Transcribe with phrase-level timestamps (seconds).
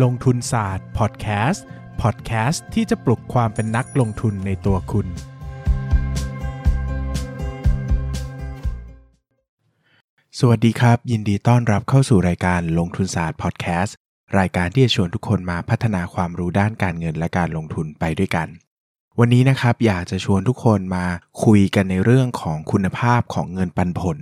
[0.00, 1.64] ลงทุนศาสตร์พอดแคสต์
[2.02, 5.06] พอดแคสต์ที่จะปลุกความเป็นนักลงทุนในตัวคุณ
[10.38, 13.96] สวัสดีครับ ยินดีต้อนรับเข้าสู่รายการลงทุนศาสตร์พอดแคสต์
[14.38, 18.48] รายการที่จะชวนทุกคนมาพัฒนาความรู้ด้านการเงินและการลงทุนไปด้วยกัน
[19.18, 21.04] วันนี้นะครับอยากจะชวนทุกคนมา
[21.44, 24.18] คุยกันในเรื่องของคุณภาพของเงินปันผล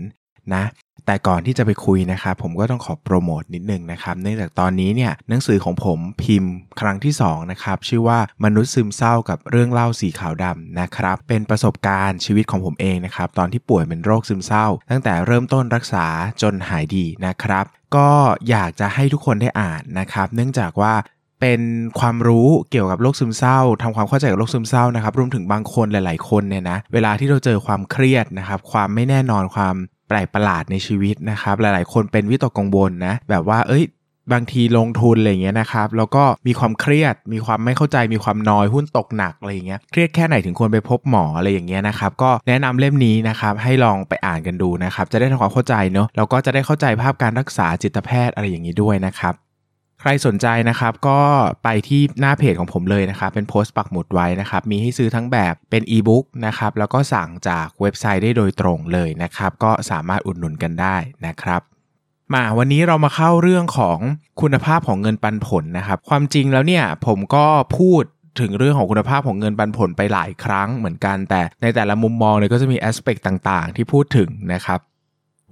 [0.55, 0.65] นะ
[1.07, 16.07] แต่ก่อนที่จะไปคุยนะครับผมก็ต้องขอโปรโมทนิดนึงนะครับเนื่องจากตอนนี้เนี่ยหนังสือของผมพิมพ์ครั้งที่2นะครับชื่อว่ามนุษย์ซึมเศร้ากับเรื่องเล่าสีขาวดำนะครับเป็นประสบการณ์ชีวิตของผมเองนะครับตอนที่ป่วยเป็นโรคซึมเศร้า ตั้งแต่เริ่มต้นรักษา
[16.43, 17.65] จนหายดีนะครับ
[17.97, 18.11] ก็
[18.51, 20.95] อยากจะให้ทุกคนได้อ่านนะครับ เนื่องจากว่า
[21.41, 21.63] เป็น
[22.01, 29.75] ความรู้เกี่ยวกับโรคซึมเศร้าทำความเข้าใจกับโรคซึมเศร้านะครับรวมถึงบางคนหลาย ๆ คนเนี่ยนะเวลาที่เราเจอความเครียดนะครับความไม่แน่นอนความ
[30.11, 33.85] แปลกประหลาดในชีวิตนะครับ หลายๆ คนเป็นวิตกกังวลนะ แบบว่า เอ้ย
[34.33, 49.35] บางทีลงทุนอะไรเงี้ยนะครับ แล้วก็มีความเครียด มีความไม่เข้าใจ มีความนอยหุ้นตกหนักอะไรเงี้ย เครียดแค่ไหนถึงควรไปพบหมออะไรอย่างเงี้ยนะครับ ก็แนะนำเล่มนี้นะครับ ให้ลองไปอ่านกันดูนะครับ จะได้ทำความเข้าใจเนาะ แล้วก็จะได้เข้าใจภาพการรักษาจิตแพทย์อะไรอย่างนี้ด้วยนะครับ
[50.01, 51.21] ใครสนใจนะครับก็
[51.65, 61.61] ไปที่หน้าเพจของผมเลยนะครับเป็นโพสต์ปักหมุดไว้นะครับมีให้ซื้อทั้งแบบเป็นอีบุ๊กนะครับแล้วก็สั่งจากเว็บไซต์ได้โดยตรงเลยนะครับก็สามารถอุดหนุนกันได้นะครับ
[62.35, 63.99] มาวันนี้เรามาเข้าเรื่องของ
[64.41, 67.47] คุณภาพของเงินปันผลนะครับ ความจริงแล้วเนี่ยผมก็
[67.79, 68.03] พูด
[68.41, 74.81] ถึงเรื่องของคุณภาพของเงินปันผลไปหลายครั้งเหมือนกัน แต่ในแต่ละมุมมองเนี่ยก็จะมี aspect ต่างๆ ที่พูดถึงนะครับ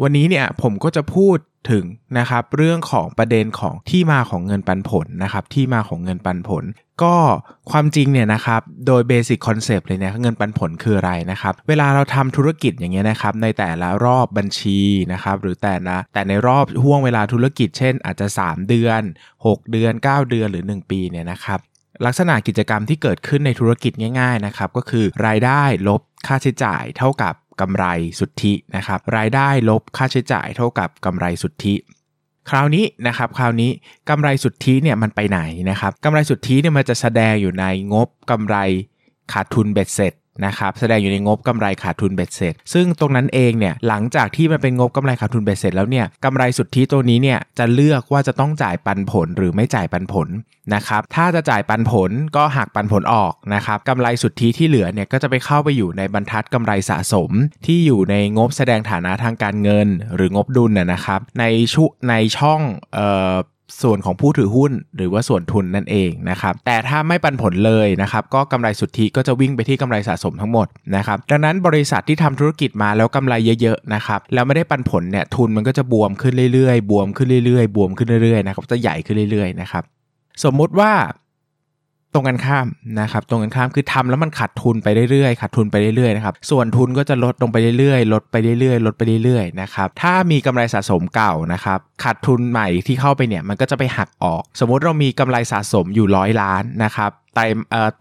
[0.03, 1.39] วันนี้เนี่ยผมก็จะพูด
[1.71, 1.85] ถึง
[2.19, 6.65] นะครับเรื่องของประเด็นของที่มาของเงินปันผลนะครับที่มาของเงินปันผล
[7.03, 7.15] ก็
[7.71, 14.81] ความจริงเนี่ยนะครับโดย basic concept เลยเนี่ยเงินปันผลคืออะไรนะครับเวลาเราทำธุรกิจอย่างเงี้ยนะครับในแต่ละรอบบัญชี
[15.13, 19.03] นะครับหรือแต่นะแต่ในรอบห่วงเวลาธุรกิจเช่น อาจจะ 3 เดือน
[19.47, 21.59] 6 เดือน 9 เดือนหรือ 1 ปีเนี่ยนะครับ
[22.07, 27.85] ลักษณะกิจกรรมที่เกิดขึ้นในธุรกิจง่ายๆนะครับก็คือรายได้ลบค่าใช้จ่ายเท่ากับ กำไร
[28.21, 31.75] สุทธินะครับ รายได้ลบค่าใช้จ่ายเท่ากับกำไรสุทธิ
[32.51, 33.71] คราวนี้นะครับคราวนี้
[34.09, 38.57] กำไรสุทธิเนี่ยมันไปไหนนะครับกำไรสุทธิเนี่ยมันจะแสดงอยู่ในงบกำไร
[39.33, 40.13] ขาดทุนเบ็ดเสร็จ
[40.47, 50.29] นะครับแสดงอยู่ในงบกำไรขาดทุนเบ็ดเสร็จ ซึ่งตรงนั้นเองเนี่ยหลังจากที่มันเป็นงบกำไรขาดทุนเบ็ดเสร็จแล้วเนี่ยกำไรสุทธิตัวนี้เนี่ยจะเลือกว่าจะต้องจ่ายปันผลหรือไม่จ่ายปันผล
[50.75, 57.31] นะครับถ้าจะจ่ายปันผลก็หักปันผลออกนะครับกำไรสุทธิที่เหลือเนี่ยก็จะไปเข้าไปอยู่ในบรรทัดกำไรสะสม
[57.67, 61.45] ที่อยู่ในงบแสดงฐานะทางการเงิน หรืองบดุลนะครับใน
[61.75, 62.61] ชุในช่อง
[62.95, 63.35] เอ่อ
[63.83, 79.83] ส่วนของผู้ถือหุ้นหรือว่าส่วนทุนนั่นเองนะครับ แต่ถ้าไม่ปันผลเลยนะครับ ก็กำไรสุทธิก็จะวิ่งไปที่กำไรสะสมทั้งหมดนะครับ ดังนั้นบริษัทที่ทำธุรกิจมาแล้วกำไรเยอะๆนะครับ แล้วไม่ได้ปันผลเนี่ย ทุนมันก็จะบวมขึ้นเรื่อยๆ บวมขึ้นเรื่อยๆ บวมขึ้นเรื่อยๆ นะครับ จะใหญ่ขึ้นเรื่อยๆ นะครับ
[80.45, 80.93] สมมุติว่า
[82.15, 82.67] ตรงกันข้าม
[83.01, 97.41] นะครับตรงกันข้ามคือทำแล้วมันขาดทุนไปเรื่อยๆขาดทุนไปเรื่อยๆนะครับส่วนทุนก็จะลดลงไปเรื่อยๆ ลดไปเรื่อยๆ ลดไปเรื่อยๆนะครับถ้ามีกำไรสะสมเก่านะครับขาดทุนใหม่ที่เข้าไปเนี่ยมันก็จะไปหักออก สมมุติเรามีกำไรสะสมอยู่ร้อยล้านนะครับไต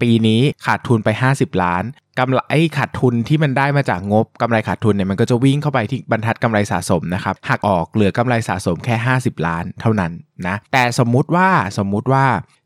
[0.01, 1.83] ปีนี้ขาดทุนไป 50 ล้าน
[2.19, 2.41] กำไร
[2.77, 10.11] ขาดทุนที่มันได้มาจากงบกำไรขาดทุนเนี่ยมันก็จะวิ่งเข้าไปที่บรรทัดกำไรสะสมนะครับหักออกเหลือกำไรสะสมแค่ 50 ล้านเท่านั้น
[10.47, 12.25] นะแต่สมมุติว่าสมมุติว่า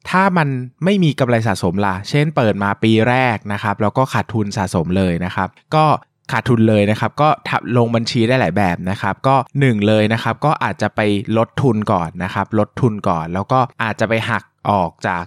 [0.10, 0.48] ถ้ามัน
[0.84, 5.86] ไม่มีกำไรสะสมล่ะ เช่นเปิดมาปีแรกนะครับ แล้วก็ขาดทุนสะสมเลยนะครับ ก็
[6.32, 7.30] ขาดทุนเลยนะครับ ก็
[7.78, 11.02] ลงบัญชีได้หลายแบบนะครับ ก็ 1 เลยนะครับ ก็อาจจะไป
[11.38, 15.24] ลดทุนก่อนนะครับ ลดทุนก่อน แล้วก็อาจจะไปหักออกจาก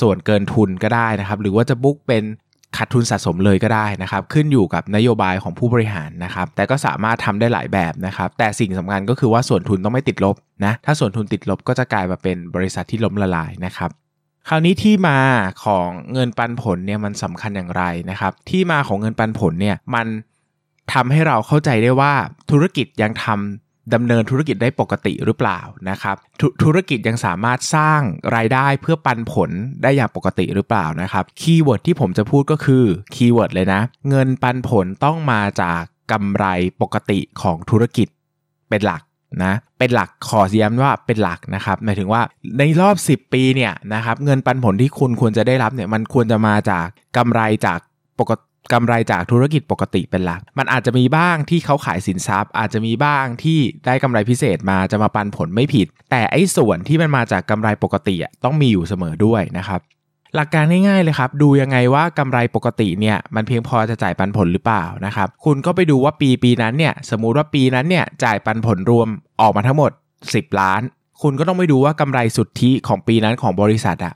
[0.00, 2.24] ส่วนเกินทุนก็ได้นะครับ หรือว่าจะบุ๊กเป็น
[2.76, 13.90] ขาดทุนสะสมเลยก็ได้นะครับ ขึ้นอยู่กับนโยบายของผู้บริหารนะครับ แต่ก็สามารถทำได้หลายแบบนะครับ แต่สิ่งสำคัญก็คือว่าส่วนทุนต้องไม่ติดลบนะถ้าส่วนทุนติดลบก็จะกลายมาเป็นบริษัทที่ล้มละลายนะครับ
[14.48, 15.18] คราวนี้ที่มา
[15.64, 20.06] ของเงินปันผลเนี่ยมันสำคัญอย่างไรนะครับ ที่มาของเงินปันผลเนี่ยมัน
[20.92, 22.12] ทำให้เราเข้าใจได้ว่า
[22.50, 25.60] ธุรกิจยังทำดำเนินธุรกิจได้ปกติหรือเปล่า
[25.90, 28.00] นะครับธุรกิจยังสามารถสร้าง
[28.36, 29.50] รายได้เพื่อปันผล
[29.82, 32.84] ได้อย่างปกติหรือเปล่านะครับ keyword ที่ผมจะพูดก็คือ
[33.14, 36.44] keyword เลยนะ เงินปันผลต้องมาจากกำไร
[36.82, 38.08] ปกติของธุรกิจ
[38.68, 39.02] เป็นหลัก
[39.44, 42.22] นะเป็นหลักขอย้ำว่าเป็นหลักนะครับหมายถึงว่า
[42.58, 46.86] ในรอบ 10 ปีเนี่ยนะครับเงินปันผลที่คุณควรจะได้รับเนี่ยมันควรจะมาจาก
[47.16, 47.78] กำไรจาก
[48.20, 59.80] ปกติกำไรจากธุรกิจปกติเป็นหลัก มันอาจจะมีบ้างที่เขาขายสินทรัพย์ อาจจะมีบ้างที่ได้กำไรพิเศษมาจะมาปันผลไม่ผิด แต่ไอ้ส่วนที่มันมาจากกำไรปกติต้องมีอยู่เสมอด้วยนะครับ
[60.34, 69.08] หลักการง่ายๆเลยครับ ดูยังไงว่ากำไรปกติเนี่ยมันเพียงพอจะจ่ายปันผลหรือเปล่านะครับคุณก็ไปดูว่าปีปีนั้นเนี่ยสมมุติว่าปีนั้นเนี่ยจ่ายปันผลรวม
[69.40, 69.90] ออกมาทั้งหมด
[70.24, 70.80] 10 ล้าน
[71.22, 74.14] คุณก็ต้องไปดูว่ากำไรสุทธิของปีนั้นของบริษัทอะ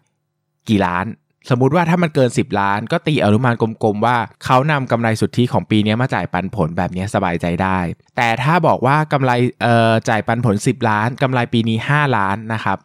[0.68, 1.06] กี่ล้าน
[1.50, 7.78] สมมุติว่าถ้ามันเกิน 10 ล้าน ก็ตีอนุมานกลมๆว่าเขานำกำไรสุทธิของปีนี้มาจ่ายปันผลแบบนี้สบายใจได้
[8.16, 9.32] แต่ถ้าบอกว่ากำไร
[9.62, 12.78] เอ่อจ่ายปันผล 10 ล้านกำไรปีนี้ 5 ล้านนะครับ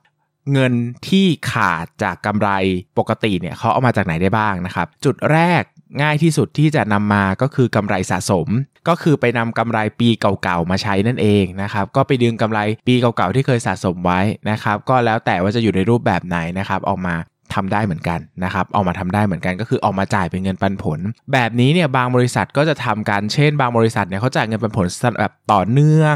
[0.54, 0.74] เงิน
[1.08, 2.50] ที่ขาดจากกำไร
[3.00, 5.64] ปกติเนี่ยเขาเอามาจากไหนได้บ้างนะครับ จุดแรก
[6.02, 8.48] ง่ายที่สุดที่จะนำมาก็คือกำไรสะสม
[8.88, 17.16] ก็คือไปนำกำไรปีเก่าๆมาใช้นั่นเองนะครับ ก็ไปดึงกำไรปีเก่าๆที่เคยสะสมไว้นะครับ ก็แล้วแต่ว่าจะอยู่ในรูปแบบไหนนะครับ ออกมา
[17.56, 21.00] ทำได้เหมือนกันนะครับออกมาทำได้เหมือนกันก็คือออกมาจ่ายเป็นเงินปันผล
[21.34, 24.88] แบบนี้เนี่ยบางบริษัทก็จะทำการเช่น บางบริษัทเนี่ยเขาจ่ายเงินปันผล
[25.20, 26.16] แบบต่อเนื่อง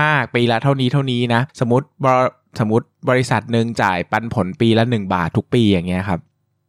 [0.00, 1.86] มาก ๆ ปีละเท่านี้เท่านี้นะ สมมติ
[2.60, 6.20] สมมติบริษัทหนึ่งจ่ายปันผลปีละ1บาททุกปีอย่างเงี้ยครับ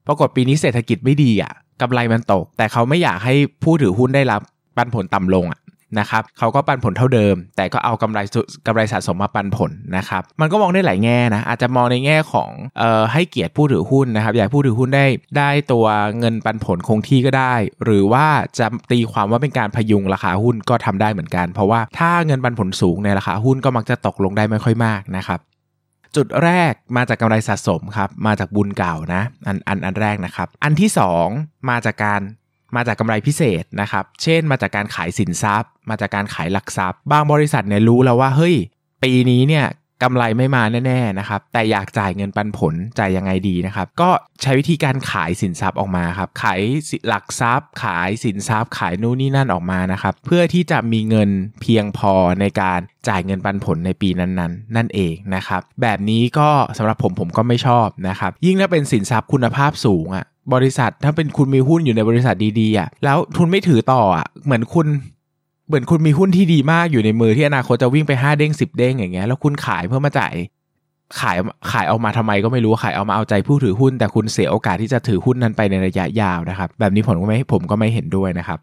[0.07, 4.41] ปรากฏปีนี้เศรษฐกิจไม่ดีอะกำไรมันตก แต่เขาไม่อยากให้ผู้ถือหุ้นได้รับ
[4.77, 5.59] ปันผลต่ำลงอะ
[5.99, 8.19] นะครับเขาก็ปันผลเท่าเดิม แต่ก็เอากำไร
[8.67, 15.05] กำไรสะสมมาปันผลนะครับ มันก็มองได้หลายแง่นะ อาจจะมองในแง่ของเอ่อให้เกียรติผู้ถือหุ้นนะครับ อยากผู้ถือหุ้นได้
[15.37, 15.85] ได้ตัว
[16.19, 17.53] เงินปันผลคงที่ก็ได้
[17.83, 18.25] หรือว่า
[18.59, 25.39] จะตีความว่าเป็นการพยุงราคาหุ้นก็ทำได้เหมือนกัน เพราะว่าถ้าเงินปันผลสูงในราคาหุ้นก็มักจะตกลงได้ไม่ค่อยมากนะครับ
[26.15, 30.89] จุดแรกมาจากกำไรสะสมครับ มาจากบุญเก่านะ อันอันอันแรกนะครับ อันที่
[31.29, 32.21] 2 มาจากการ
[32.75, 38.55] มาจากกำไรพิเศษนะครับ เช่น มาจากการขายสินทรัพย์ มาจากการขายหลักทรัพย์ บางบริษัทเนี่ยรู้แล้วว่าเฮ้ย
[39.03, 39.65] ปีนี้เนี่ย
[40.03, 44.09] กำไรไม่มาแน่ๆนะครับ แต่อยากจ่ายเงินปันผลจ่ายยังไงดีนะครับ ก็
[44.41, 46.61] ใช้วิธีการขายสินทรัพย์ออกมาครับ ขาย
[47.07, 51.29] หลักทรัพย์ ขายสินทรัพย์ ขายนู่นนี่นั่นออกมานะครับ เพื่อที่จะมีเงิน
[51.61, 64.87] เพียงพอในการจ่ายเงินปันผลในปีนั้นๆนั่นเองนะครับ แบบนี้ก็สำหรับผมผมก็ไม่ชอบนะครับ ยิ่งถ้าเป็นสินทรัพย์คุณภาพสูงอะ่ะบริษัทถ้าเป็นคุณมีหุ้นอยู่ในบริษัทดีๆอะแล้วทุนไม่ถือต่ออะเหมือนคุณ
[65.73, 70.33] เหมือนคุณมีหุ้นที่ดีมากอยู่ในมือที่อนาคตจะวิ่งไป5เด้ง10เด้งอย่างเงี้ยแล้วคุณขายเพื่อมาจ่าย
[71.19, 71.37] ขาย
[71.71, 78.59] ขายเอามาทำไมก็ไม่รู้ขายเอามาเอาใจผู้ถือหุ้น แต่คุณเสียโอกาสที่จะถือหุ้นนั้นไปในระยะยาวนะครับ แบบนี้ผมก็ไม่ผมก็ไม่เห็นด้วยนะครับ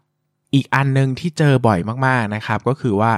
[0.55, 3.11] อีกอันหนึ่งที่เจอบ่อยมากๆนะครับ ก็คือว่า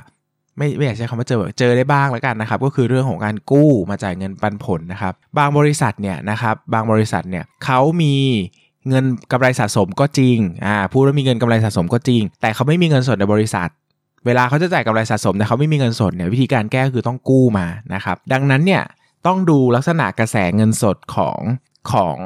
[0.58, 8.16] ไม่ไม่อยากใช้คำว่าเจอเจอได้บ้างแล้วกันนะครับ ก็คือเรื่องของการกู้มาจ่ายเงินปันผลนะครับ บางบริษัทเนี่ยนะครับบางบริษัทเนี่ยเขามี
[8.90, 13.70] เงินกำไรสะสมก็จริงอ่าพูดว่ามีเงินกำไรสะสมก็จริง แต่เขาไม่มีเงินสดในบริษัท
[14.26, 18.84] เวลาเขาจะจ่ายกำไรสะสมแต่เขาไม่มีเงินสดเนี่ยวิธีการแก้คือต้องกู้มานะครับดังนั้นเนี่ย
[19.28, 21.40] ต้องดูลักษณะกระแสเงินสดของ
[21.92, 22.18] ของ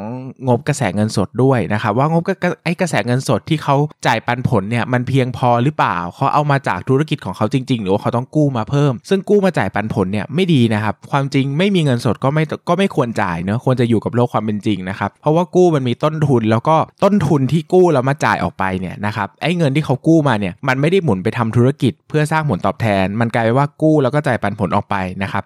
[0.47, 2.23] งบกระแสเงินสดด้วยนะครับว่างบ
[2.63, 3.75] ไอ้กระแสเงินสดที่เขา
[4.07, 25.43] จ่ายปันผลเนี่ยมันเพียงพอหรือเปล่าเขาเอามาจากธุรกิจของเขาจริง ๆ หรือว่าเขาต้องกู้มาเพิ่ม ซึ่งกู้มาจ่ายปันผลเนี่ยไม่ดีนะครับความจริงไม่มีเงินสดก็ไม่ก็ไม่ควรจ่ายเนะควรจะอยู่กับโลกความเป็นจริงนะครับเพราะว่ากู้มันมีต้นทุนแล้วก็ต้นทุนที่กู้แล้วมาจ่ายออกไปเนี่ยนะครับไอ้เงินที่เขากู้มาเนี่ยมันไม่ได้หมุนไปทำธุรกิจ เพื่อสร้างผลตอบแทน มันกลายเป็นว่ากู้แล้วก็จ่ายปันผลออกไปนะครับ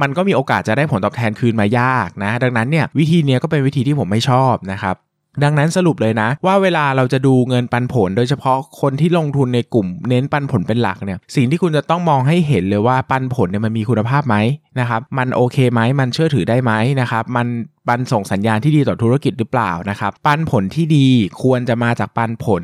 [0.00, 4.96] มันก็มีโอกาสจะได้ผลตอบแทนคืนมายากนะ ดังนั้นเนี่ยวิธีนี้ก็เป็นวิธีที่ผมไม่ชอบนะครับ
[5.44, 14.36] ดังนั้นสรุปเลยนะ ว่าเวลาเราจะดูเงินปันผล โดยเฉพาะคนที่ลงทุนในกลุ่มเน้นปันผลเป็นหลักเนี่ยสิ่งที่คุณจะต้องมองให้เห็นเลยว่าปันผลเนี่ยมันมีคุณภาพไหม
[14.80, 17.46] นะครับมันโอเคไหมมันเชื่อถือได้ไหมนะครับมัน
[17.88, 21.06] ปันส่งสัญญาณที่ดีต่อธุรกิจหรือเปล่านะครับปันผลที่ดี
[21.42, 22.62] ควรจะมาจากปันผล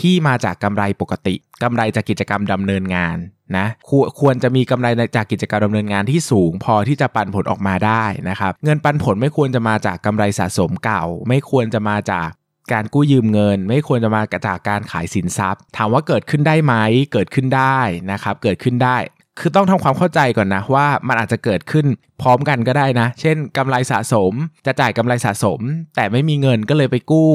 [0.00, 3.16] ที่มาจากกำไรปกติกำไรจากกิจกรรมดำเนินงาน
[3.56, 3.90] นะค
[4.20, 4.86] ควรจะมีกำไร
[5.16, 12.28] จากกิจการมดำเนินงานที่สูง พอที่จะปันผลออกมาได้นะครับ เงินปันผลไม่ควรจะมาจากกำไรสะสมเก่า ไม่ควรจะมาจาก
[12.72, 16.74] การกู้ยืมเงิน ไม่ควรจะมาจากการขายสินทรัพย์ ถามว่าเกิดขึ้นได้ไหม
[17.12, 17.78] เกิดขึ้นได้
[18.12, 18.96] นะครับ เกิดขึ้นได้
[19.38, 21.86] คือต้องทำความเข้าใจก่อนนะว่ามันอาจจะเกิดขึ้น
[22.22, 24.32] พร้อมกันก็ได้นะ เช่นกำไรสะสม
[24.66, 25.60] จะจ่ายกำไรสะสม
[25.96, 27.32] แต่ไม่มีเงินก็เลยไปกู้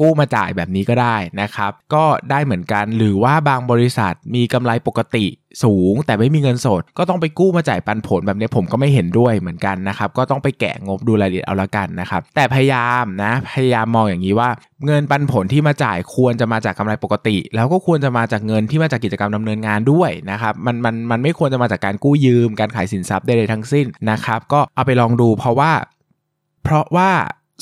[0.00, 5.26] กู้มาจ่ายแบบนี้ก็ได้นะครับ ก็ได้เหมือนกันหรือว่าบางบริษัทมีกำไรปกติ
[5.64, 14.50] สูง แต่ไม่มีเงินสด ก็ต้องไปกู้มาจ่ายปันผลแบบนี้ผมก็ไม่เห็นด้วยเหมือนกันนะครับ ก็ต้องไปแกะงบดูรายละเอียดเอาละกันนะครับ แต่พยายามนะพยายามมองอย่างนี้ว่า
[14.86, 25.72] เงินปันผลที่มาจ่ายควรจะมาจากกำไรปกติ แล้วก็ควรจะมาจากเงินที่มาจากกิจกรรมดำเนินงานด้วยนะครับมันมันมันไม่ควรจะมาจากการกู้ยืม การขายสินทรัพย์ใดๆทั้งสิ้นนะครับ ก็เอาไปลองดูเพราะว่า
[26.64, 27.10] เพราะว่า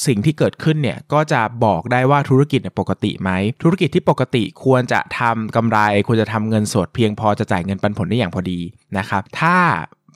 [0.07, 3.31] สิ่งที่เกิดขึ้นเนี่ยก็จะบอกได้ว่าธุรกิจเนี่ยปกติไหม
[3.63, 8.61] ธุรกิจที่ปกติควรจะทำกำไร ควรจะทำเงินสดเพียงพอจะจ่ายเงินปันผลได้อย่างพอดี
[8.99, 9.57] นะครับ ถ้า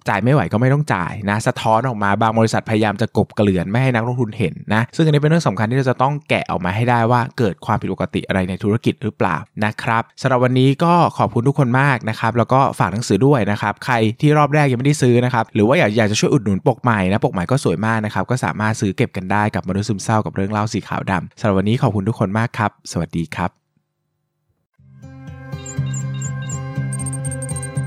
[0.08, 23.61] จ่ายไม่ไหวก็ไม่ต้องจ่ายนะสะท้อนออกมาบางบริษัทพยายามจะกบเกลื่อนไม่ให้นักลงทุนเห็นนะซึ่งอันนี้เป็นเรื่องสำคัญที่เราจะต้องแกะออกมาให้ได้ว่าเกิดความผิดปกติอะไรในธุรกิจหรือเปล่านะครับสำหรับวันนี้ก็ขอบคุณทุกคนมากนะครับแล้วก็ฝากหนังสือด้วยนะครับใครที่รอบแรกยังไม่ได้ซื้อนะครับหรือว่าอยากอยากจะช่วยอุดหนุนปกใหม่นะปกใหม่ก็สวยมากนะครับก็สามารถซื้อเก็บกันได้กับมนุษย์ซึมเศร้ากับเรื่องเล่าสีขาวดำสำหรับวันนี้ขอบคุณทุกคนมากครับ สวัสดีครับ